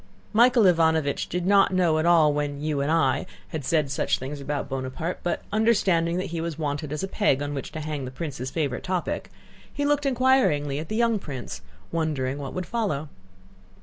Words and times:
Michael 0.33 0.63
Ivánovich 0.65 1.29
did 1.29 1.45
not 1.45 1.71
at 1.71 1.79
all 1.79 2.01
know 2.01 2.29
when 2.35 2.59
"you 2.59 2.81
and 2.81 2.91
I" 2.91 3.27
had 3.49 3.63
said 3.63 3.91
such 3.91 4.17
things 4.17 4.41
about 4.41 4.67
Bonaparte, 4.67 5.19
but 5.21 5.43
understanding 5.53 6.17
that 6.17 6.31
he 6.33 6.41
was 6.41 6.57
wanted 6.57 6.91
as 6.91 7.03
a 7.03 7.07
peg 7.07 7.39
on 7.43 7.53
which 7.53 7.71
to 7.73 7.81
hang 7.81 8.05
the 8.05 8.09
prince's 8.09 8.49
favorite 8.49 8.83
topic, 8.83 9.29
he 9.71 9.85
looked 9.85 10.07
inquiringly 10.07 10.79
at 10.79 10.89
the 10.89 10.95
young 10.95 11.19
prince, 11.19 11.61
wondering 11.91 12.39
what 12.39 12.55
would 12.55 12.65
follow. 12.65 13.09